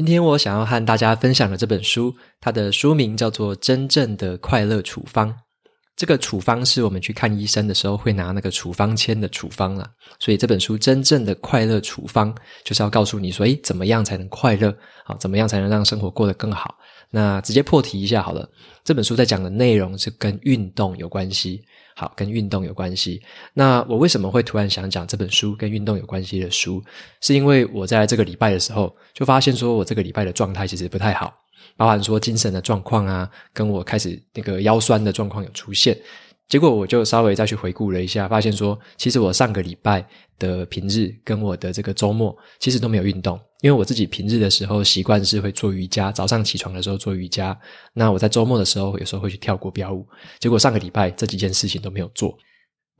[0.00, 5.28] 今天我想要和大家分享的这本书，它的书名叫做《真正的快乐处方》。
[6.00, 9.86] 这个处方是我们去看医生的时候会拿那个处方签的处方啦，
[10.18, 14.74] 所以这本书真正的快乐处方就是要告诉你说，诶，怎么样才能快乐？
[15.04, 16.74] 好，怎么样才能让生活过得更好？
[17.10, 18.48] 那直接破题一下好了，
[18.82, 21.62] 这本书在讲的内容是跟运动有关系。
[21.94, 23.20] 好，跟运动有关系。
[23.52, 26.82] 那我为什么会突然想讲这本书跟运动有关系的书？
[27.20, 31.30] 是因为我在这个礼拜的时候就发现说，我这个礼拜的状态其实不太好。
[31.76, 35.98] 包含说精神的状况啊，跟我开始那个腰酸的状况有出现，
[36.48, 40.06] 结果我就稍微再去回顾了一下，发现说，其实我上个礼拜
[40.38, 47.58] 的平日跟我的这个周末其实都没有运动，因为我自己平日的时候习惯是会做瑜伽，早上起床的时候做瑜伽，
[47.92, 50.06] 那我在周末的时候有时候会去跳国标舞，
[50.38, 52.36] 结果上个礼拜这几件事情都没有做。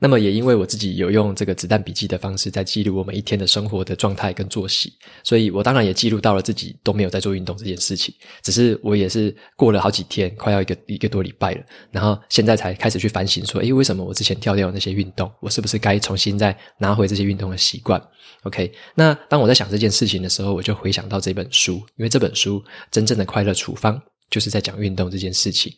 [0.01, 4.91] 那么也因为我自己有用这个子弹笔记的方式在记录我每一天的生活的状态跟作息，
[5.23, 8.11] 所以我当然也记录到了自己都没有在做运动这件事情。
[8.41, 15.31] 只是我也是过了好几天，快要一个一个多礼拜了，然后现在才开始去反省说，诶，为什么我之前跳掉那些运动？
[15.39, 18.01] 我是不是该重新再拿回这些运动的习惯
[18.41, 25.71] ？OK，那当我在想这件事情的时候，我就回想到这本书，因为这本书真正的快乐处方就是在讲运动这件事情。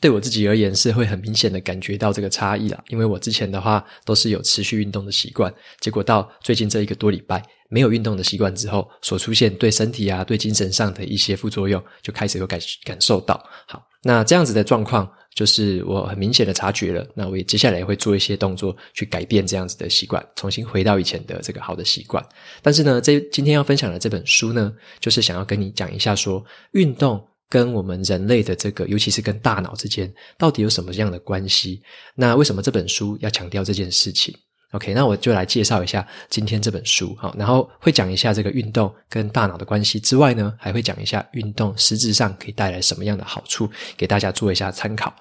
[0.00, 13.42] 对我自己而言是会很明显的感觉到这个差异啦，因为我之前的话都是有持续运动的习惯，结果到最近这一个多礼拜没有运动的习惯之后，所出现对身体啊、对精神上的一些副作用就开始有感感受到。
[13.66, 22.22] 好，那这样子的状况就是我很明显的察觉了，那我也接下来也会做一些动作去改变这样子的习惯，重新回到以前的这个好的习惯。
[22.60, 27.26] 但是呢，这今天要分享的这本书呢，就是想要跟你讲一下说运动。
[27.48, 31.80] 跟我们人类的这个，尤其是跟大脑之间，到底有什么样的关系？
[32.14, 34.34] 那为什么这本书要强调这件事情
[34.72, 45.14] ？OK，那我就来介绍一下今天这本书，好，然后会讲一下这个运动跟大脑的关系之外呢，还会讲一下运动实质上可以带来什么样的好处，给大家做一下参考。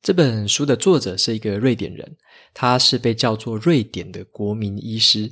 [0.00, 2.08] 这本书的作者是一个瑞典人，
[2.54, 5.28] 他是被叫做瑞典的国民医师。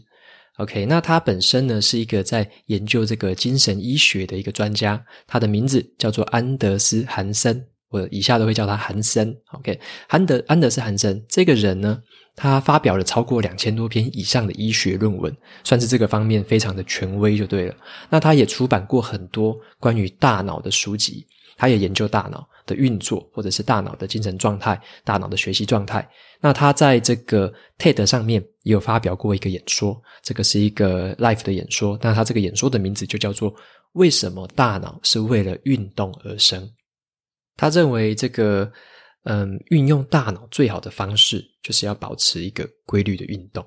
[0.59, 9.37] OK，那他本身呢是一个在研究这个精神医学的一个专家，他的名字叫做安德斯·韩森，我以下都会叫他韩森。
[9.53, 9.79] OK，
[10.09, 12.03] 安德安德斯·韩森这个人呢，
[12.35, 17.75] 他发表了超过两千多篇以上的医学论文，算是这个方面非常的权威就对了。
[18.09, 21.27] 那他也出版过很多关于大脑的书籍。
[21.59, 26.07] 他也研究大脑的运作，或者是大脑的精神状态、大脑的学习状态。
[26.41, 31.99] 那他在这个 TED 上面也有发表过一个演说，这个是一个 Life 的演说。
[32.03, 33.55] 那他这个演说的名字就叫做
[33.95, 36.69] “为什么大脑是为了运动而生”。
[37.57, 38.71] 他认为这个
[39.23, 43.65] 嗯，运用大脑最好的方式就是要保持一个规律的运动。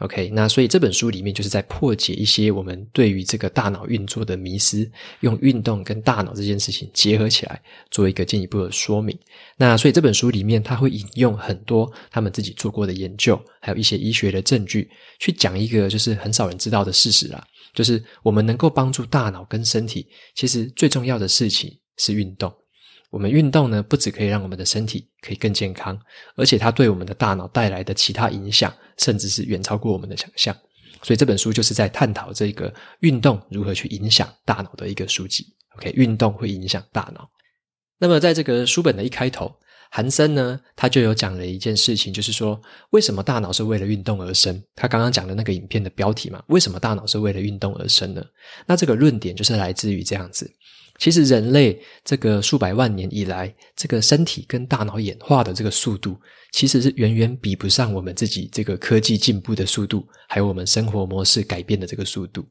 [0.00, 4.90] OK，那所以这本书里面就是在破解一些我们对于这个大脑运作的迷思，
[5.20, 9.14] 用运动跟大脑这件事情结合起来，做一个进一步的说明。
[9.58, 22.50] 那所以这本书里面他会引用很多他们自己做过的研究，还有一些医学的证据，去讲一个就是很少人知道的事实啦，就是我们能够帮助大脑跟身体，其实最重要的事情是运动。
[23.10, 25.98] 我们运动呢，不只可以让我们的身体可以更健康，
[26.36, 30.56] 而且它对我们的大脑带来的其他影响，甚至是远超过我们的想象。
[31.02, 35.46] 所以这本书就是在探讨这个运动如何去影响大脑的一个书籍。
[35.76, 37.28] OK，运动会影响大脑。
[37.98, 39.52] 那么在这个书本的一开头，
[39.90, 42.60] 韩森呢，他就有讲了一件事情，就是说
[42.90, 44.62] 为什么大脑是为了运动而生？
[44.74, 48.22] 他刚刚讲的那个影片的标题嘛，为什么大脑是为了运动而生呢？
[48.66, 50.48] 那这个论点就是来自于这样子。
[51.00, 56.14] 其实人类这个数百万年以来，这个身体跟大脑演化的这个速度，
[56.52, 62.44] 其实是远远比不上我们自己这个科技进步的速度，还有我们生活模式改变的这个速度。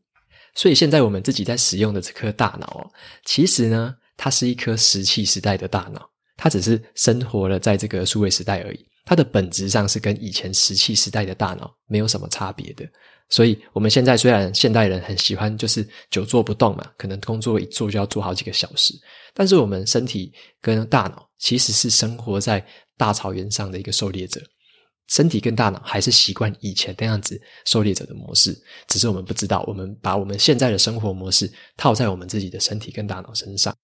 [0.55, 2.91] 所以现在我们自己在使用的这颗大脑，
[3.23, 8.83] 其实呢，它是一颗石器时代的大脑，它只是生活了在这个数位时代而已。
[9.05, 12.83] 它的本质上是跟以前石器时代的大脑没有什么差别的。
[13.29, 18.93] 所以，我们现在虽然现代人很喜欢就是久坐不动嘛，可能工作一坐就要坐好几个小时，
[19.35, 22.65] 但是我们身体跟大脑其实是生活在
[22.97, 24.41] 大草原上的一个狩猎者，
[25.09, 33.75] 身体跟大脑还是习惯以前那样子狩猎者的模式，只是我们不知道，我们把我们现在的生活模式套在我们自己的身体跟大脑身上。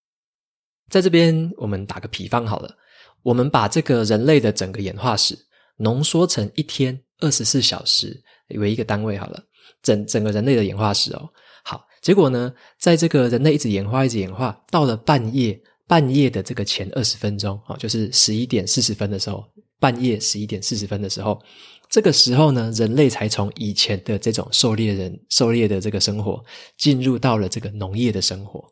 [0.90, 2.76] 在这边，我们打个比方好了，
[3.22, 5.38] 我们把这个人类的整个演化史
[5.78, 9.44] 浓缩成一天二十四小时为一个单位好了，
[9.82, 11.30] 整整个人类的演化史哦。
[11.64, 19.44] 好，结果呢，在这个人类一直演化，一直演化，到了半夜，半夜的这个前二十分钟，哦，就是十一点四十分的时候，
[19.80, 21.42] 半夜十一点四十分的时候，
[21.90, 26.44] 这个时候呢，人类才从以前的这种狩猎人、狩猎的这个生活，
[26.78, 28.64] 进入到了这个农业的生活。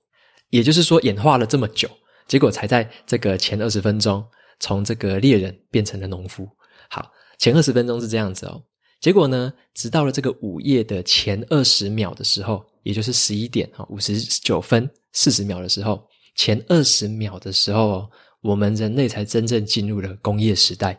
[0.49, 1.89] 也就是说，演化了这么久，
[2.27, 4.23] 结果才在这个前二十分钟，
[4.59, 6.47] 从这个猎人变成了农夫。
[6.89, 8.61] 好，前二十分钟是这样子哦。
[9.03, 18.09] 结果呢，直到了这个午夜的前二十秒的时候，也就是十一点啊五十九分四十秒的时候，前二十秒的时候，
[18.39, 20.97] 我们人类才真正进入了工业时代。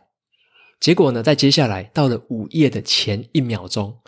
[0.80, 3.98] 结果呢，在接下来到了午夜的前一秒钟，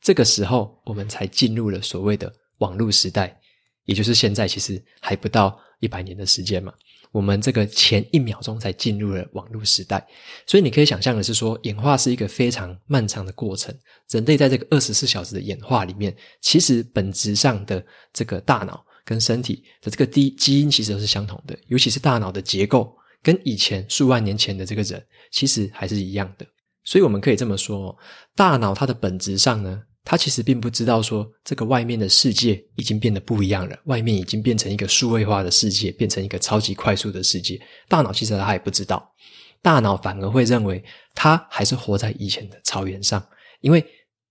[0.00, 3.36] 这个时候我们才进入了所谓的网络时代。
[3.84, 6.72] 也就是现在，其实还不到一百年的时间嘛。
[7.12, 10.06] 我们这个前一秒钟才进入了网络时代，
[10.46, 13.74] 所以你可以想象的是说，演化是一个非常漫长的过程。
[14.10, 26.46] 人类在这个二十四小时的演化里面，其实本质上的这个大脑跟身体的这个基基因其实都是相同的，尤其是大脑的结构，跟以前数万年前的这个人其实还是一样的。
[26.84, 27.96] 所以我们可以这么说，
[28.36, 29.82] 大脑它的本质上呢。
[30.02, 37.60] 他其实并不知道说，这个外面的世界已经变得不一样了，外面已经变成一个数位化的世界，变成一个超级快速的世界。
[37.86, 39.14] 大脑其实他也不知道，
[39.60, 40.82] 大脑反而会认为
[41.14, 43.24] 他还是活在以前的草原上，
[43.60, 43.84] 因为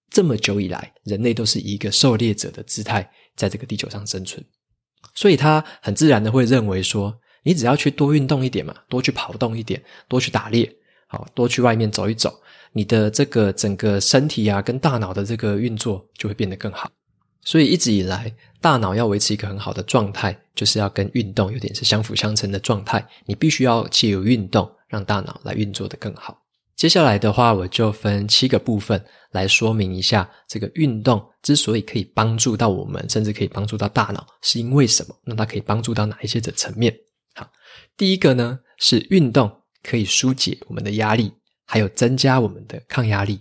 [0.09, 4.43] 这么久以来，人类都是以一个狩猎者的姿态在这个地球上生存，
[5.13, 10.69] 所以他很自然的会认为说，你只要去多运动一点嘛，多去跑动一点，多去打猎，
[11.07, 12.33] 好，多去外面走一走。
[12.73, 16.89] 你的这个整个身体啊，跟大脑的这个运作就会变得更好。
[17.41, 18.31] 所以一直以来，
[18.61, 23.03] 大脑要维持一个很好的状态，就是要跟运动有点是相辅相成的状态。
[23.25, 26.37] 你必须要借由运动，让大脑来运作得更好。
[26.75, 35.15] 接下来的话，我就分七个部分来说明一下，这个运动之所以可以帮助到我们，甚至可以帮助到大脑，是因为什么？
[35.23, 36.93] 那它可以帮助到哪一些的层面？
[37.35, 37.49] 好，
[37.97, 39.51] 第一个呢，是运动
[39.81, 41.33] 可以纾解我们的压力。
[41.71, 43.39] 还有增加我们的抗压力。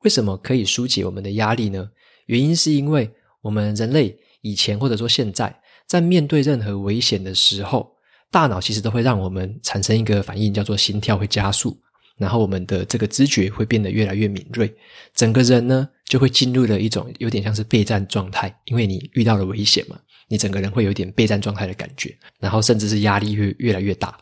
[0.00, 1.88] 为什么可以纾解我们的压力呢？
[2.26, 3.08] 原因是因为
[3.40, 5.54] 我们人类以前或者说现在，
[5.86, 7.88] 在面对任何危险的时候，
[8.32, 11.78] 大脑其实都会让我们产生一个反应，叫做心跳会加速，
[12.18, 14.74] 然后我们的这个知觉会变得越来越敏锐，
[15.14, 24.18] 整个人呢就会进入了一种有点像是备战状态，因为你遇到了危险嘛，你整个人会有点备战状态的感觉，然后甚至是压力越越来越大。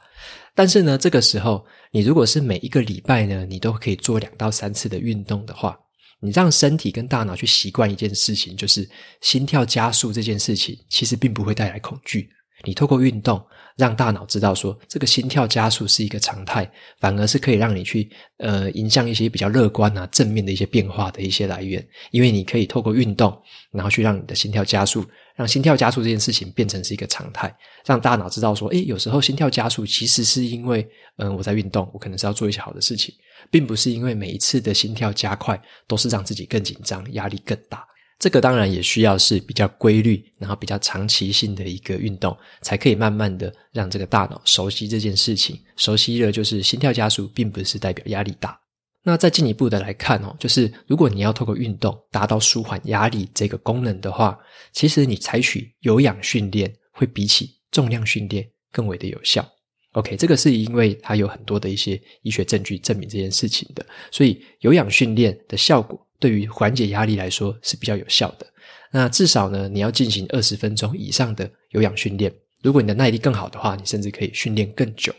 [0.55, 5.79] 但是呢，这个时候，你如果是每一个礼拜呢，你都可以做两到三次的运动的话，
[6.21, 8.89] 你让身体跟大脑去习惯一件事情，就是
[9.21, 12.29] 心跳加速这件事情，其实并不会带来恐惧。
[12.65, 13.43] 你透过运动，
[13.81, 23.37] 让大脑知道说，这个心跳加速是一个常态，反而是可以让你去呃迎向一些比较乐观啊、正面的一些变化的一些来源，因为你可以透过运动，
[23.73, 25.05] 然后去让你的心跳加速。
[25.37, 27.51] 让心跳加速这件事情变成是一个常态，
[27.87, 30.87] 让大脑知道说，诶，有时候心跳加速其实是因为，
[31.17, 33.15] 嗯，我在运动，我可能是要做一些好的事情，
[33.51, 37.83] 并不是因为每一次的心跳加快都是让自己更紧张、压力更大。
[38.21, 45.59] 这个当然也需要是比较规律，然后比较长期性的一个运动，才可以慢慢的让这个大脑熟悉这件事情。
[45.75, 48.61] 熟悉了，就是心跳加速并不是代表压力大。
[49.03, 54.39] 那再进一步的来看哦，就是如果你要透过运动达到舒缓压力这个功能的话，
[54.71, 59.49] 其实你采取有氧训练会比起重量训练更为的有效。
[59.93, 68.47] OK，这个是因为它有很多的一些医学证据证明这件事情的，所以有氧训练的效果对于缓解压力来说是比较有效的。
[68.93, 72.33] 那至少呢，你要进行二十分钟以上的有氧训练。
[72.63, 75.13] 如果你的耐力更好的话，你甚至可以训练更久。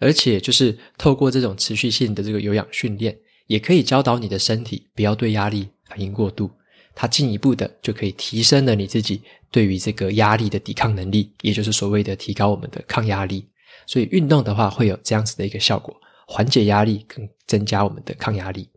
[0.00, 6.50] 而且，就是透过这种持续性的这个有氧训练，也可以教导你的身体不要对压力反应过度。
[6.94, 13.46] 它进一步的就可以提升了你自己对于这个压力的抵抗能力，也就是所谓的提高我们的抗压力。
[13.86, 15.94] 所以，运动的话会有这样子的一个效果，
[16.26, 18.68] 缓解压力，更增加我们的抗压力。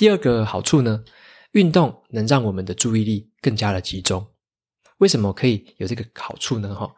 [0.00, 1.04] 第二个好处呢，
[1.52, 4.26] 运动能让我们的注意力更加的集中。
[4.96, 6.74] 为什么可以有这个好处呢？
[6.74, 6.90] 哈，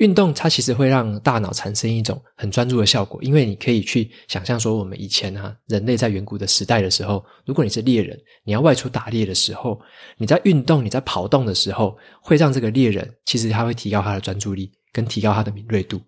[0.00, 9.80] 运动它其实会让大脑产生一种很专注的效果，因为你可以去想象说，我们以前啊，人类在远古的时代的时候，如果你是猎人，你要外出打猎的时候，
[10.18, 15.98] 你在运动、你在跑动的时候，会让这个猎人其实他会提高他的专注力，跟提高他的敏锐度。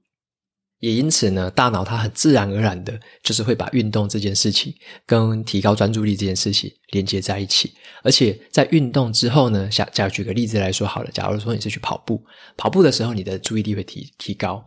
[0.85, 4.75] 也因此呢，大脑它很自然而然的，就是会把运动这件事情
[5.07, 7.73] 跟提高专注力这件事情连接在一起。
[8.03, 12.23] 而且在运动之后呢，假假如举个例子来说好了，假如说你是去跑步，
[12.59, 14.63] 跑步的时候你的注意力会提提高。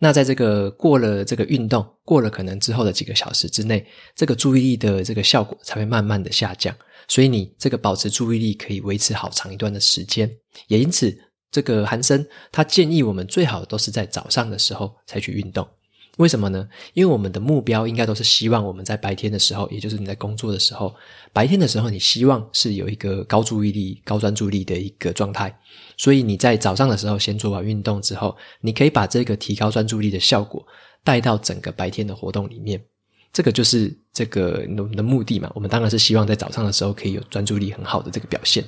[0.00, 3.86] 那在这个过了这个运动，过了可能之后的几个小时之内，
[4.16, 6.74] 这个注意力的这个效果才会慢慢的下降。
[7.06, 10.28] 所以你这个保持注意力可以维持好长一段的时间。
[10.66, 11.16] 也因此。
[11.50, 15.66] 这个韩森他建议我们最好都是在早上的时候才去运动，
[16.16, 16.68] 为什么呢？
[16.94, 20.94] 因为我们的目标应该都是希望我们在白天的时候，也就是你在工作的时候，
[21.32, 25.56] 白天的时候你希望是有一个高注意力、高专注力的一个状态，
[25.96, 30.64] 所以你在早上的时候先做完运动之后，你可以把这个提高专注力的效果
[31.02, 32.80] 带到整个白天的活动里面，
[33.32, 35.50] 这个就是这个我们的目的嘛。
[35.54, 38.64] 我们当然是希望在早上的时候可以有专注力很好的这个表现。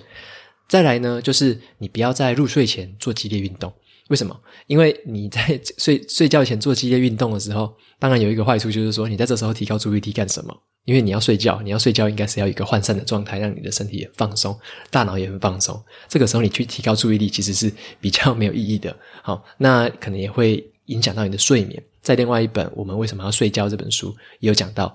[0.68, 3.72] 再来呢，就是你不要在入睡前做激烈运动。
[4.08, 4.38] 为什么？
[4.66, 10.54] 因为你在 睡睡觉前做激烈运动的时候，当然有一个坏处，就是说你在这时候提高注意力干什么？
[10.84, 14.58] 因为你要睡觉，你要睡觉应该是要一个涣散的状态，让你的身体也放松，
[14.90, 15.80] 大脑也很放松。
[16.08, 18.94] 这个时候你去提高注意力，其实是比较没有意义的。
[19.22, 21.80] 好，那可能也会影响到你的睡眠。
[22.00, 24.94] 在另外一本《我们为什么要睡觉》这本书也有讲到，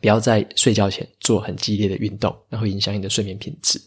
[0.00, 3.78] 不要在睡觉前做很激烈的运动，那会影响你的睡眠品质。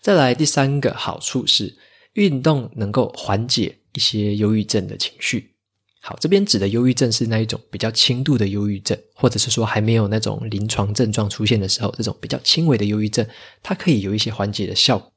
[0.00, 1.76] 再来第三个好处是，
[2.14, 5.50] 运动能够缓解一些忧郁症的情绪。
[6.00, 13.26] 好，这边指的忧郁症是那一种比较轻度的忧郁症，或者是说还没有那种临床症状出现的时候，这种比较轻微的忧郁症，
[13.62, 15.12] 它可以有一些缓解的效果。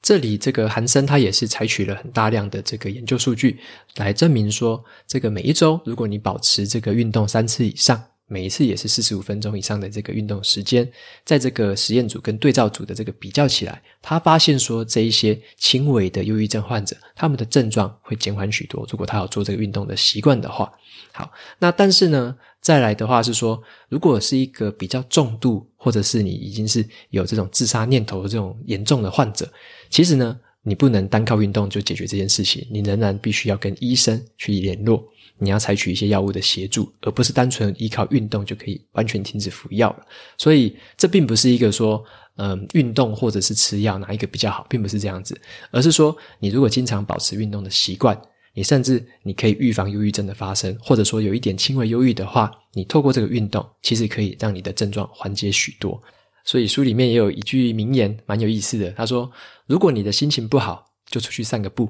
[0.00, 3.60] 这里这个韩森他也是采取了很大量的这个研究数据
[3.96, 8.02] 来证明说，这个每一周如果你保持这个运动三次以上。
[8.34, 10.90] 每一次也是四十五分钟以上的这个运动时间，
[11.24, 18.84] 在这个实验组跟对照组的这个比较起来，他发现说这一些轻微的忧郁症患者，他们的症状会减缓许多。
[18.90, 20.68] 如果他有做这个运动的习惯的话，
[21.12, 29.48] 好，那但是呢，再来的话是说，如果是一个比较重度，或者是你已经是有这种自杀念头的这种严重的患者，
[29.90, 35.04] 其实呢，你不能单靠运动就解决这件事情，你仍然必须要跟医生去联络。
[35.38, 40.06] 你要采取一些药物的协助，而不是单纯依靠运动就可以完全停止服药了。
[40.38, 42.02] 所以，这并不是一个说，
[42.36, 45.38] 嗯，运动或者是吃药哪一个比较好，并不是这样子，
[45.72, 48.16] 而是说，你如果经常保持运动的习惯，
[48.54, 56.00] 你甚至你可以预防忧郁症的发生，或者说有一点轻微忧郁的话，你透过这个运动，其实可以让你的症状缓解许多。
[56.44, 58.90] 所以书里面也有一句名言，蛮有意思的。
[58.92, 59.30] 他说
[59.66, 61.86] ：“如果你的心情不好，就出去散个步；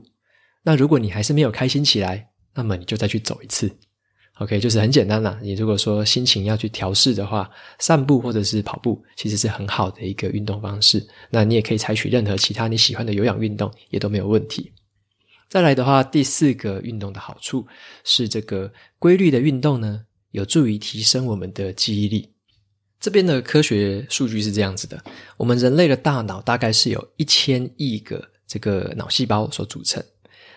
[0.63, 3.71] 那如果你还是没有开心起来。”那么你就再去走一次
[4.39, 5.39] ，OK，就是很简单啦。
[5.43, 11.05] 你如果说心情要去调试的话，散步或者是跑步，其实是很好的一个运动方式。
[11.31, 14.73] 那你也可以采取任何其他你喜欢的有氧运动，也都没有问题。
[15.49, 17.67] 再来的话，第四个运动的好处
[18.03, 22.31] 是这个规律的运动呢，有助于提升我们的记忆力。
[22.99, 25.01] 这边的科学数据是这样子的：
[25.37, 30.03] 我们人类的大脑大概是有一千亿个这个脑细胞所组成。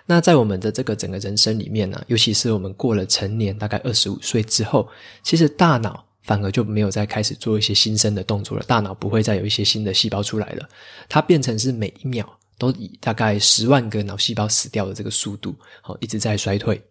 [0.09, 4.87] 那在我们的这个整个人生里面呢，尤其是我们过了成年，大概二十五岁之后，
[5.21, 10.67] 其实大脑反而就没有再开始做一些新生的动作了，大脑不会再有一些新的细胞出来了，
[11.09, 16.81] 它变成是每一秒都以大概十万个脑细胞死掉的这个速度，好，一直在衰退。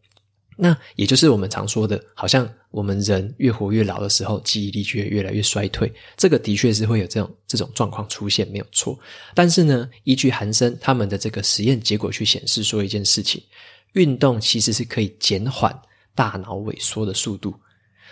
[0.59, 5.93] 那也就是我们常说的，好像我们人越活越老的时候，记忆力就越来越衰退。
[6.17, 8.99] 这个的确是会有这种这种状况出现，没有错。
[9.35, 13.43] 但是呢，依据韩森他们的这个实验结果去显示说一件事情，
[13.93, 15.79] 运动其实是可以减缓
[16.15, 17.55] 大脑萎缩的速度。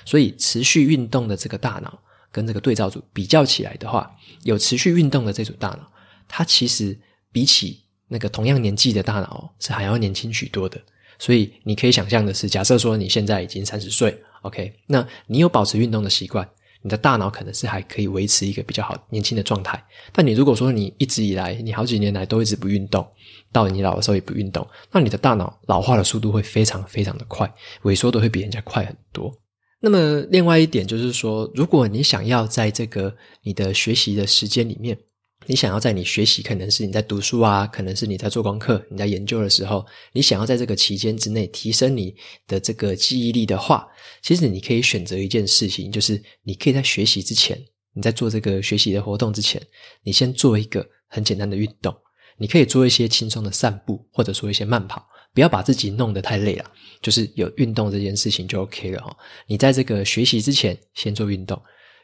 [0.05, 1.99] 所以持续运动的这个大脑
[2.31, 5.91] 跟这个对照组比较起来的话，有持续运动的这组大脑，
[6.29, 6.95] 它其实
[7.33, 10.79] 比起那个同样年纪的大脑是还要年轻许多的。
[11.19, 16.49] 所以你可以想象的是，假设说你现在已经三十岁，OK，那你有保持运动的习惯，
[16.83, 19.83] 你的大脑可能是还可以维持一个比较好年轻的状态。
[20.13, 23.07] 但你如果说你一直以来，你好几年来都一直不运动，
[23.53, 27.51] 到你老的时候也不运动，那你的大脑老化的速度会非常非常的快，
[27.85, 29.33] 萎缩的会比人家快很多。
[29.81, 34.99] 那么另外一点就是说，如果你想要在这个你的学习的时间里面，
[35.47, 42.15] 你想要在你学习，可能是你在读书啊，可能是你在做功课、你在研究的时候，你想要在这个期间之内提升你
[42.47, 43.87] 的这个记忆力的话，
[44.23, 47.61] 其实你可以选择一件事情，就是你可以在学习之前，
[47.93, 49.61] 你在做这个学习的活动之前，
[50.03, 51.95] 你先做一个很简单的运动，
[52.39, 56.71] 你可以做一些轻松的散步，或者说一些慢跑，不要把自己弄得太累了，
[57.03, 59.17] 就是有运动这件事情就 OK 了哈。
[59.47, 61.61] 你在这个学习之前先做运动。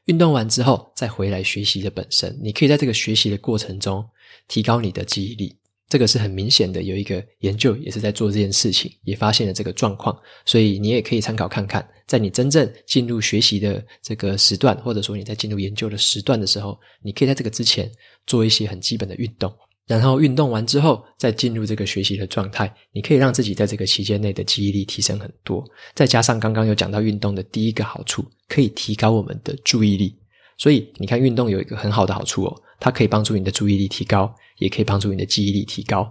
[0.07, 4.05] 运动完之后，再回来学习的本身，你可以在这个学习的过程中
[4.49, 5.57] 提高你的记忆力。
[5.89, 10.17] 这个是很明显的，有一个研究也是在做这件事情，也发现了这个状况，
[10.47, 17.91] 所以你也可以参考看看，在你真正进入学习的这个时段，或者说你在进入研究的时段的时候，你可以在这个之前
[18.25, 19.53] 做一些很基本的运动，
[19.99, 30.17] 然后运动完之后再进入这个学习的状态，你可以让自己在这个期间内的记忆力提升很多，再加上刚刚有讲到运动的第一个好处，可以提高我们的注意力，
[30.59, 34.35] 所以你看运动有一个很好的好处哦，它可以帮助你的注意力提高。
[34.61, 36.07] 也可以帮助你的记忆力提高。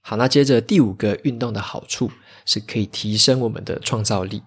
[0.00, 2.08] 好，那接着第五个运动的好处
[2.46, 4.40] 是可以提升我们的创造力。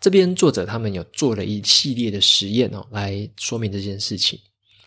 [0.00, 4.40] 这边作者他们有做了一系列的实验哦，来说明这件事情。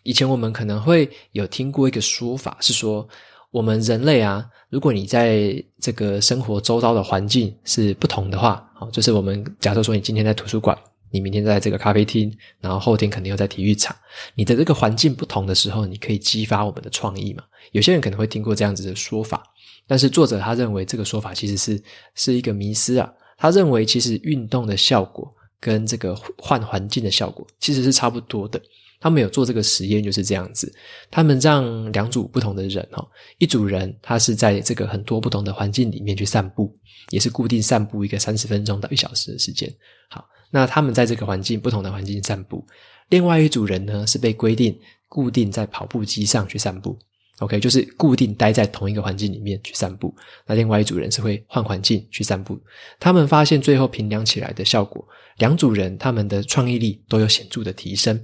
[0.04, 3.08] 以前我们可能会有听过一个说法，是说
[3.52, 10.78] 我们人类啊，如果你在这个生活周遭的环境是不同的话，哦，就是我们假设说你今天在图书馆。
[11.14, 13.94] 你明天在这个咖啡厅，然后后天肯定又在体育场。
[14.34, 17.44] 你的这个环境不同的时候，你可以激发我们的创意嘛？
[17.74, 19.44] 有些人可能会听过这样子的说法，
[19.86, 21.84] 但是作者他认为这个说法其实是
[22.16, 23.12] 是一个迷思啊。
[23.38, 25.30] 他认为其实运动的效果
[25.60, 28.58] 跟这个换环境的效果其实是差不多的。
[29.02, 30.74] 他们有做这个实验就是这样子，
[31.10, 33.06] 他们让两组不同的人哦，
[33.40, 36.74] 一组人他是在这个很多不同的环境里面去散步，
[37.10, 39.70] 也是固定散步一个三十分钟到一小时的时间。
[40.10, 40.26] 好。
[40.54, 42.68] 那他们在这个环境，不同的环境散步，
[43.08, 44.78] 另外一组人呢，是被规定
[45.08, 47.00] 固定在跑步机上去散步
[47.40, 50.14] ，OK，就是固定待在同一个环境里面去散步。
[50.46, 52.60] 那另外一组人是会换环境去散步。
[53.00, 58.22] 他们发现最后评量起来的效果，两组人他们的创意力都有显著的提升，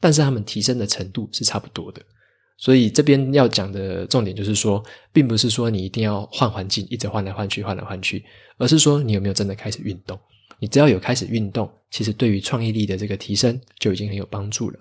[0.00, 2.02] 但是他们提升的程度是差不多的。
[2.56, 8.24] 所以这边要讲的重点就是说，并不是说你一定要换环境，一直换来换去，换来换去，
[8.56, 10.18] 而是说你有没有真的开始运动。
[10.58, 14.80] 你只要有开始运动，其实对于创意力的这个提升就已经很有帮助了。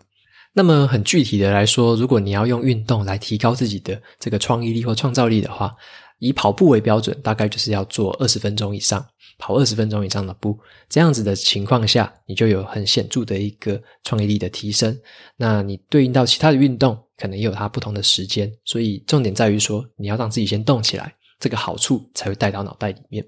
[0.53, 5.71] 那么很具体的来说，如果你要用运动来提高自己的这个创意力或创造力的话，
[6.19, 9.05] 以跑步为标准，大概就是要做二十分钟以上，
[9.37, 10.57] 跑二十分钟以上的步，
[10.89, 14.97] 这样子的情况下，你就有很显著的一个创意力的提升。
[15.35, 23.25] 那你对应到其他的运动，可能也有它不同的时间，所以重点在于说，你要让自己先动起来，这个好处才会带到脑袋里面。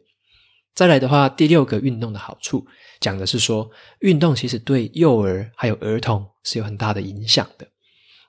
[0.75, 2.65] 再来的话，第六个运动的好处，
[2.99, 3.69] 讲的是说，
[3.99, 7.67] 运动其实对幼儿还有儿童是有很大的影响的。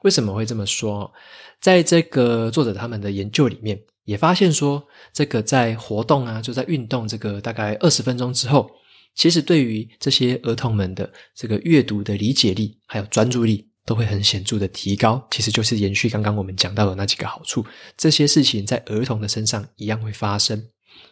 [0.02, 1.12] 为什么会这么说？
[1.60, 4.82] 在这个作者他们的研究里面，也发现说，
[5.12, 8.70] 这个在活动啊，就在运动这个大概二十分钟之后，
[9.14, 15.24] 其实对于这些儿童们的这个阅读的理解力还有专注力，都会很显著的提高。
[15.30, 17.64] 其实就是延续刚刚我们讲到的那几个好处，
[17.96, 20.62] 这些事情在儿童的身上一样会发生。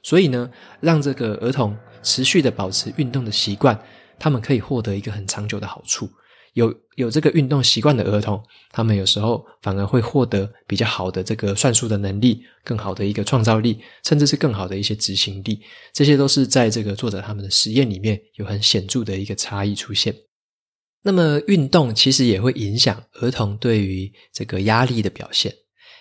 [0.02, 3.78] 所以呢，让这个儿童持续的保持运动的习惯，
[4.18, 6.08] 他们可以获得一个很长久的好处。
[6.58, 8.42] 有有这个运动习惯的儿童，
[8.72, 15.60] 他们有时候反而会获得比较好的这个算术的能力，更好的一个创造力，甚至是更好的一些执行力。
[15.92, 20.12] 这些都是在这个作者他们的实验里面有很显著的一个差异出现。
[21.04, 25.54] 那么，运动其实也会影响儿童对于这个压力的表现。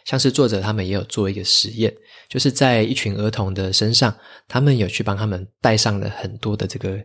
[0.06, 1.94] 像是作者他们也有做一个实验，
[2.28, 4.16] 就是在一群儿童的身上，
[4.48, 6.98] 他们有去帮他们带上了很多的这个，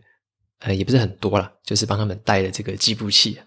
[0.63, 3.37] 呃，也不是很多啦，就是帮他们带了这个计步器。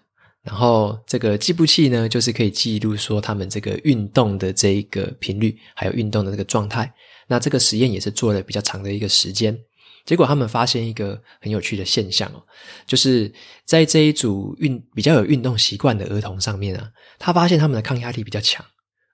[0.43, 6.91] 然后这个计步器呢，就是可以记录说他们这个运动的这一个频率，还有运动的这个状态。
[7.27, 9.57] 那这个实验也是做了比较长的一个时间，
[10.05, 12.41] 结果他们发现一个很有趣的现象哦，
[12.85, 13.29] 就是
[13.65, 18.65] 在这一组运比较有运动习惯的儿童上面啊，他发现他们的抗压力比较强。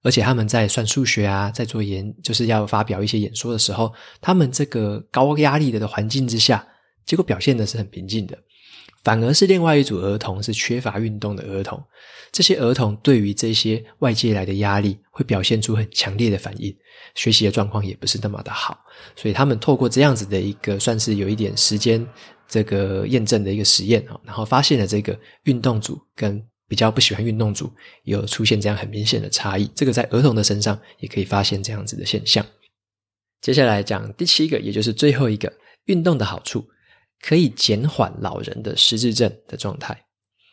[0.03, 3.89] 而且他们在算数学啊，在做演，就是要发表一些演说的时候，
[4.19, 6.67] 他们这个高压力的的环境之下，
[7.05, 8.37] 结果表现的是很平静的。
[9.03, 11.83] 反而是另外一组儿童是缺乏运动的儿童，
[12.31, 16.73] 这些儿童对于这些外界来的压力，会表现出很强烈的反应，
[17.15, 18.79] 学习的状况也不是那么的好。
[19.15, 22.05] 所以他们透过这样子的一个算是有一点时间
[22.47, 26.43] 这个验证的一个实验啊，然后发现了这个运动组跟。
[26.65, 27.71] 比较不喜欢运动组
[28.03, 32.43] 有出现这样很明显的差异，这个在儿童的身上也可以发现这样子的现象。
[33.41, 35.53] 接下来讲第七个，也就是最后一个，
[35.85, 36.65] 运动的好处
[37.23, 39.97] 可以减缓老人的失智症的状态。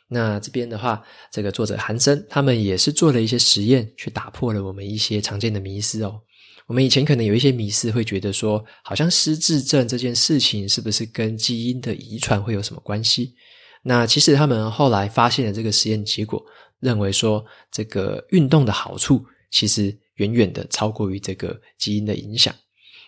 [0.09, 1.03] 那这边的话，
[1.33, 6.21] 这个作者韩森他们也是做了一些实验，去打破了我们一些常见的迷思哦。
[6.67, 13.35] 我们以前可能有一些迷思，会觉得说，好像失智症这件事情是不是跟基因的遗传会有什么关系？
[13.83, 16.41] 那其实他们后来发现了这个实验结果，
[16.79, 22.55] 认为说这个运动的好处其实远远的超过于这个基因的影响。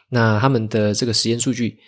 [0.09, 1.79] 那他们的这个实验数据，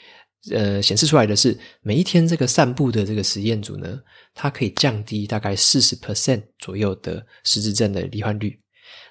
[0.50, 4.00] 呃，显示出来的是，每一天这个散步的这个实验组呢，
[4.34, 8.58] 它可以降低大概四十 percent 左右的失智症的罹患率。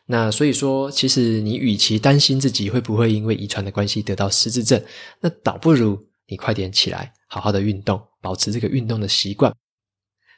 [0.06, 4.84] 那所以说，其实你与其担心自己会不会因为遗传的关系得到失智症，
[5.22, 9.54] 那倒不如你快点起来，好好的运动，保持这个运动的习惯。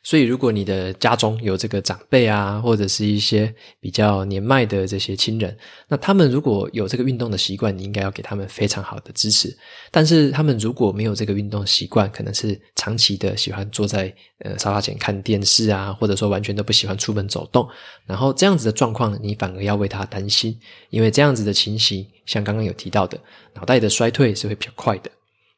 [0.05, 9.51] 所以，如果你的家中有这个长辈啊，或者是一些比较年迈的这些亲人，那他们如果有这个运动的习惯，你应该要给他们非常好的支持。
[9.89, 17.67] 但是，他们如果没有这个运动习惯，可能是长期的喜欢坐在呃沙发前看电视啊，或者说完全都不喜欢出门走动，
[18.05, 20.55] 然后这样子的状况，你反而要为他担心，
[20.91, 23.19] 因为这样子的情形，像刚刚有提到的，
[23.55, 25.09] 脑袋的衰退是会比较快的。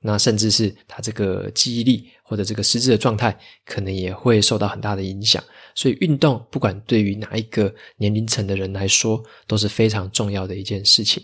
[0.01, 5.43] 那甚至是他这个记忆力或者这个失智的状态，可能也会受到很大的影响。
[5.73, 11.23] 所以运动不管对于哪一个年龄层的人来说，都是非常重要的一件事情。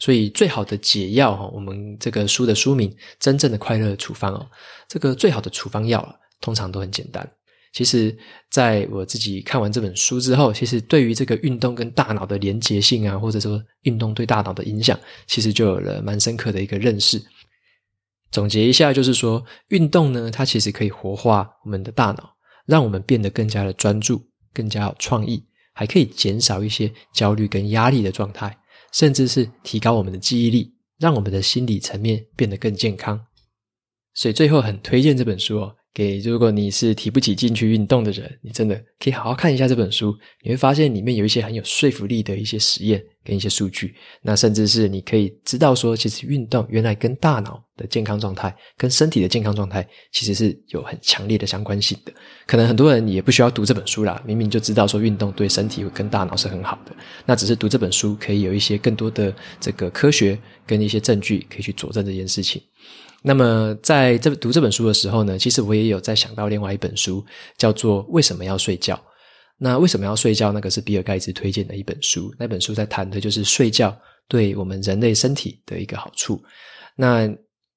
[0.00, 4.44] 所以最好的解药哈，我们这个书的书名《真正的快乐处方》哦，
[4.88, 7.28] 这个最好的处方药，通常都很简单。
[7.72, 8.14] 其实
[8.50, 17.22] 在我自己看完这本书之后，其实对于这个运动跟大脑的连结性啊，或者说运动对大脑的影响，其实就有了蛮深刻的一个认识。
[18.32, 24.20] 总结一下，就是说，运动呢，它其实可以活化我们的大脑，让我们变得更加的专注，
[24.54, 28.58] 更加有创意，还可以减少一些焦虑跟压力的状态，
[28.90, 33.20] 甚至是提高我们的记忆力，让我们的心理层面变得更健康。
[34.14, 35.76] 所以最后很推荐这本书哦。
[35.94, 52.12] 给如果你是提不起劲去运动的人，你真的可以好好看一下这本书，你会发现里面有一些很有说服力的一些实验跟一些数据，那甚至是你可以知道说，其实运动原来跟大脑的健康状态、跟身体的健康状态其实是有很强烈的相关性的。
[52.46, 62.62] 可能很多人也不需要读这本书啦，明明就知道说运动对身体跟大脑是很好的，那只是读这本书可以有一些更多的这个科学跟一些证据可以去佐证这件事情。
[63.24, 67.24] 那么在这读这本书的时候呢，其实我也有在想到另外一本书，
[67.56, 68.94] 叫做《为什么要睡觉》。
[69.58, 70.50] 那为什么要睡觉？
[70.50, 72.34] 那个是比尔盖茨推荐的一本书。
[72.36, 76.42] 那本书在谈的就是睡觉对我们人类身体的一个好处。
[76.96, 77.32] 那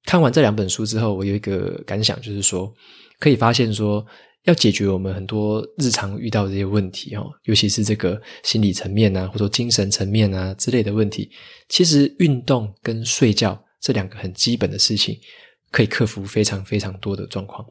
[0.05, 2.73] 看完这两本书之后，我有一个感想，就是说
[3.19, 4.03] 可以发现说，
[4.45, 11.29] 要解决我们很多日常遇到的这些问题哦，尤其是这个心理层面啊，或者精神层面啊之类的问题，
[11.69, 13.61] 其实运动跟睡觉。
[13.85, 15.15] 这两个很基本的事情，
[15.69, 17.63] 可以克服非常非常多的状况。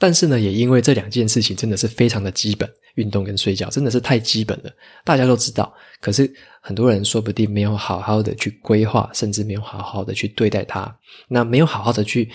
[0.00, 4.72] 但是呢，也因为这两件事情真的是非常的基本，运动跟睡觉真的是太基本了，
[5.04, 5.72] 大家都知道。
[6.00, 6.28] 可是
[6.60, 10.92] 很多人说不定没有好好的去规划，甚至没有好好的去对待它。
[11.28, 12.28] 那没有好好的去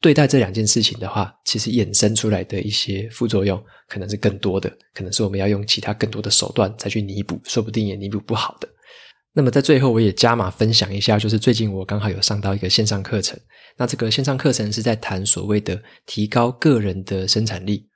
[0.00, 8.68] 对待这两件事情的话，其实衍生出来的一些副作用可能是更多的，可能是我们要用其他更多的手段再去弥补，说不定也弥补不好的。
[9.38, 13.38] 那么在最后，我也加码分享一下，就是最近我刚好有上到一个线上课程。
[13.76, 17.88] 那这个线上课程是在谈所谓的提高个人的生产力。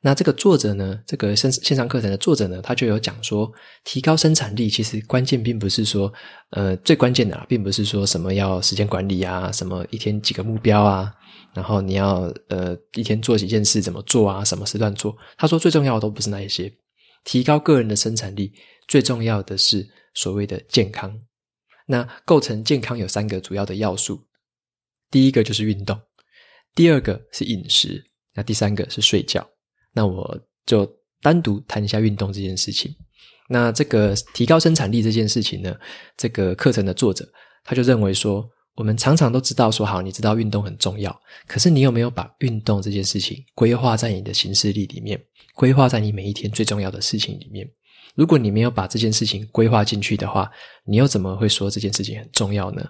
[0.00, 3.48] 那这个作者呢，这个线线上课程的作者呢，他就有讲说，
[3.84, 6.12] 提高生产力其实关键并不是说，
[6.50, 11.14] 呃，最关键的啊，并不是说什么要时间管理啊，什么一天几个目标啊，
[11.54, 15.16] 然后你要呃一天做几件事怎么做啊，什么时段做。
[15.36, 16.68] 他说最重要的都不是那一些，
[17.22, 18.52] 提高个人的生产力，
[18.88, 19.86] 最重要的是。
[20.14, 21.20] 所谓的健康，
[21.86, 24.26] 那构成健康有三个主要的要素，
[25.10, 26.00] 第一个就是运动，
[26.74, 29.48] 第二个是饮食，那第三个是睡觉。
[29.92, 30.88] 那我就
[31.20, 32.94] 单独谈一下运动这件事情。
[33.48, 35.74] 那这个提高生产力这件事情呢，
[36.16, 37.26] 这个课程的作者
[37.64, 45.18] 他就认为说，我们常常都知道说好，你知道运动很重要，可是你有没有把运动这件事情规划在你的行事历里面，
[45.54, 47.66] 规划在你每一天最重要的事情里面？
[48.18, 50.50] 如果你没有把这件事情规划进去的话，
[50.84, 52.84] 你又怎么会说这件事情很重要呢？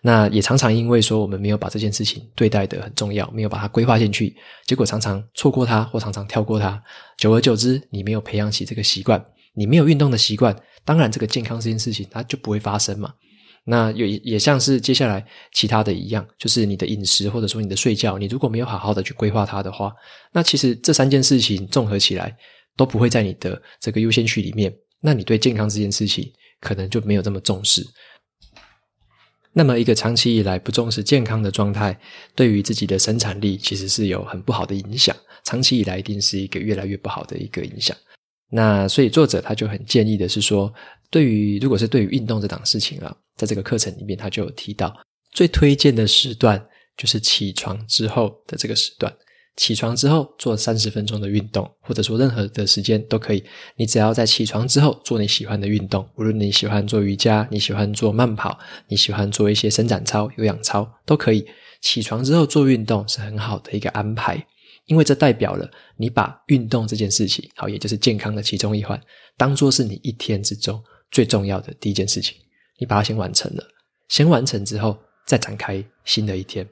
[0.00, 6.82] 那也常常因为说我们没有把这件事情对待得很重要，没有把它规划进去，结果常常错过它或常常跳过它，
[7.18, 13.12] 久而久之，你没有培养起这个习惯，你没有运动的习惯，当然这个健康这件事情它就不会发生嘛。
[13.64, 19.92] 那也也像是接下来其他的一样，就是你的饮食或者说你的睡觉，你如果没有好好的去规划它的话，
[20.32, 22.34] 那其实这三件事情综合起来。
[22.76, 26.30] 都不会在你的这个优先区里面，那你对健康这件事情
[26.60, 27.86] 可能就没有这么重视。
[29.52, 31.98] 那么一个长期以来不重视健康的状态，
[32.36, 35.14] 对于自己的生产力其实是有很不好的影响。
[35.44, 37.96] 长期以来一定是一个越来越不好的一个影响。
[38.48, 40.72] 那所以作者他就很建议的是说，
[41.10, 44.96] 对于如果是对于运动这档事情啊，在这个课程里面他就有提到，
[45.32, 46.64] 最推荐的时段
[46.96, 49.12] 就是起床之后的这个时段。
[49.60, 53.44] 起床之后做三十分钟的运动，或者说任何的时间都可以。
[53.76, 61.46] 你只要在起床之后做你喜欢的运动，无论你喜欢做瑜伽，你喜欢做慢跑，你喜欢做一些伸展操、有氧操，都可以。
[61.82, 64.42] 起床之后做运动是很好的一个安排，
[64.86, 68.98] 因为这代表了你把运动这件事情，好，也就是健康的其中一环，
[69.36, 72.34] 当做是你一天之中最重要的第一件事情，
[72.78, 73.62] 你把它先完成了。
[74.08, 76.66] 先完成之后，再展开新的一天。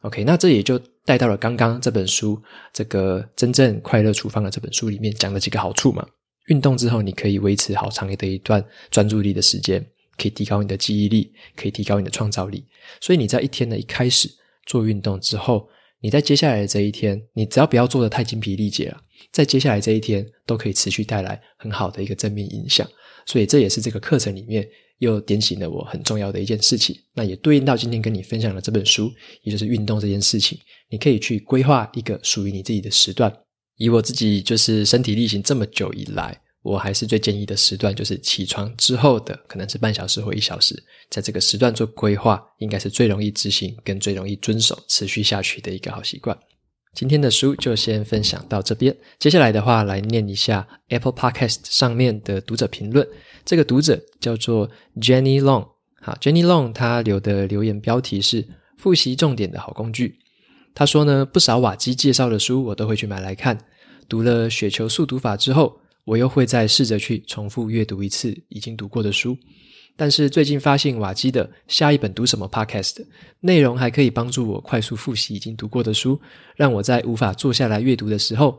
[0.00, 2.40] OK，那这也就带到了刚刚这本书
[2.72, 6.06] 这个真正快乐处方的这本书里面讲的几个好处嘛。
[6.46, 9.84] 运动之后，你可以维持好长的一段专注力的时间，
[10.16, 12.64] 可以提高你的记忆力，可以提高你的创造力。
[13.00, 14.28] 所以你在一天的一开始
[14.66, 15.68] 做运动之后，
[16.00, 22.86] 你在接下来的这一天，你只要不要做得太精疲力竭了，在接下来这一天都可以持续带来很好的一个正面影响。
[23.24, 24.68] 所以这也是这个课程里面
[25.02, 26.96] 又点醒了我很重要的一件事情。
[27.12, 29.12] 那也对应到今天跟你分享的这本书，
[29.42, 30.56] 也就是运动这件事情，
[30.88, 33.32] 你可以去规划一个属于你自己的时段。
[33.76, 46.38] 以我自己就是身体力行这么久以来，我还是最建议的时段就是起床之后的可能是半小时或一小时，在这个时段做规划，应该是最容易执行跟最容易遵守持续下去的一个好习惯。
[46.94, 53.06] 今天的书就先分享到这边，接下来的话来念一下 Apple Podcast 上面的读者评论。
[53.46, 55.66] 这个读者叫做 Jenny Long，
[56.02, 60.18] 好，Jenny Long 他留的留言标题是“复习重点的好工具”。
[60.74, 63.58] 他说呢，不少瓦基介绍的书我都会去买来看，
[64.06, 69.34] 读了雪球速读法之后，我又会再试着去重复阅读一次已经读过的书。
[69.96, 73.04] 但是最近发现瓦基的下一本读什么 Podcast
[73.40, 76.20] 内容还可以帮助我快速复习已经读过的书，
[76.56, 78.58] 让我在无法坐下来阅读的时候，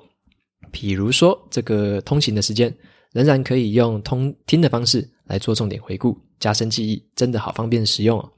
[0.72, 2.74] 比如说这个通勤的时间，
[3.12, 8.30] 仍然可以用通听的方式来做重点回顾，加深记忆，真的好方便实用哦。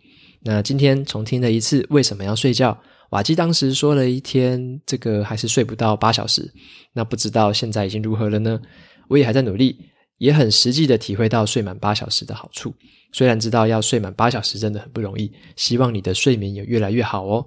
[0.41, 2.77] 那今天重听了一次为什么要睡觉？
[3.11, 6.51] 瓦基当时说了一天，这个还是睡不到八小时。
[6.93, 8.59] 那不知道现在已经如何了呢？
[9.07, 9.79] 我也还在努力，
[10.17, 12.73] 也很实际的体会到睡满八小时的好处。
[13.11, 17.45] 虽然知道要睡满八小时真的很不容易，希望你的睡眠也越来越好哦。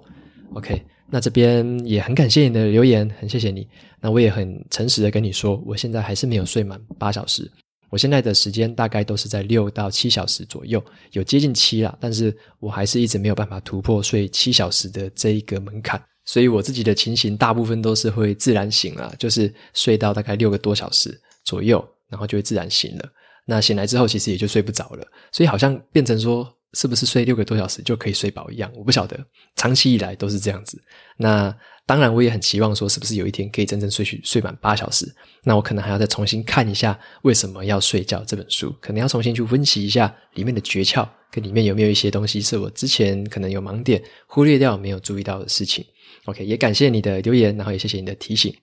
[0.53, 3.67] OK，那这边也很感谢你的留言，很谢谢你。
[4.01, 7.49] 那我也很诚实的跟你说，我现在还是没有睡满八小时。
[7.91, 16.01] 我现在的时间大概都是在六到七小时左右，有接近七啦，但是我还是一直没有办法突破睡七小时的这一个门槛。
[16.25, 23.09] 所以我自己的情形大部分都是会自然醒了，就是睡到大概六个多小时左右，然后就会自然醒了。
[23.45, 29.19] 那醒来之后其实也就睡不着了，所以好像变成说是不是睡六个多小时就可以睡饱一样，我不晓得。
[29.55, 30.79] 长期以来都是这样子。
[31.17, 31.55] 那
[31.87, 35.11] 当然我也很期望说是不是有一天可以真正睡去睡满八小时。
[35.43, 45.83] 那我可能还要再重新看一下为什么要睡觉这本书，可能要重新去分析一下里面的诀窍，跟里面有没有一些东西是我之前可能有盲点忽略掉没有注意到的事情。
[46.25, 48.55] OK，也感谢你的留言，然后也谢谢你的提醒。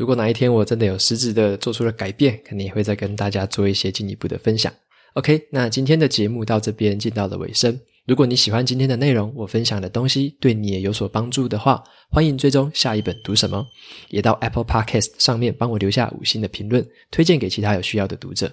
[0.00, 4.72] 如果哪一天我真的有实质的做出了改变，肯定也会再跟大家做一些进一步的分享。
[5.12, 7.78] OK，那今天的节目到这边进到了尾声。
[8.06, 13.62] 如果你喜欢今天的内容，我分享的东西对你也有所帮助的话，欢迎追踪下一本读什么，
[14.08, 18.50] 也到 Apple Podcast 上面帮我留下五星的评论，推荐给其他有需要的读者。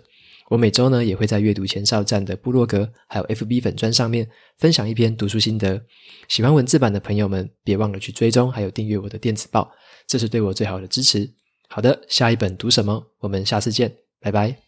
[0.49, 4.25] 我每周呢也会在阅读前哨站的部落格还有 FB 粉专上面
[4.57, 5.81] 分享一篇读书心得。
[6.27, 9.69] 喜欢文字版的朋友们，别忘了去追踪还有订阅我的电子报，
[10.07, 11.29] 这是对我最好的支持。
[11.67, 13.05] 好的，下一本读什么？
[13.19, 14.66] 我们下次见，拜拜。